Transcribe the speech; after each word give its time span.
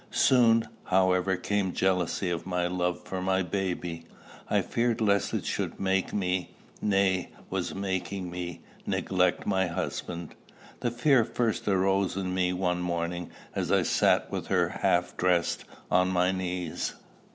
Soon, 0.09 0.67
however, 0.85 1.35
came 1.37 1.73
jealousy 1.73 2.31
of 2.31 2.47
my 2.47 2.65
love 2.65 3.03
for 3.05 3.21
my 3.21 3.43
baby. 3.43 4.07
I 4.49 4.63
feared 4.63 4.99
lest 4.99 5.31
it 5.31 5.45
should 5.45 5.79
make 5.79 6.11
me 6.11 6.55
nay, 6.81 7.29
was 7.51 7.75
making 7.75 8.31
me 8.31 8.61
neglect 8.87 9.45
my 9.45 9.67
husband. 9.67 10.33
The 10.79 10.89
fear 10.89 11.23
first 11.23 11.67
arose 11.67 12.17
in 12.17 12.33
me 12.33 12.51
one 12.51 12.81
morning 12.81 13.29
as 13.53 13.71
I 13.71 13.83
sat 13.83 14.31
with 14.31 14.47
her 14.47 14.69
half 14.69 15.15
dressed 15.17 15.65
on 15.91 16.07
my 16.07 16.31
knees. 16.31 16.95